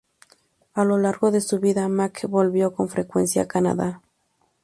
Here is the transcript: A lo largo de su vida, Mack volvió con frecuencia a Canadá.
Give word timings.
A 0.73 0.83
lo 0.83 0.97
largo 0.97 1.29
de 1.29 1.41
su 1.41 1.59
vida, 1.59 1.87
Mack 1.87 2.25
volvió 2.27 2.73
con 2.73 2.89
frecuencia 2.89 3.43
a 3.43 3.47
Canadá. 3.47 4.01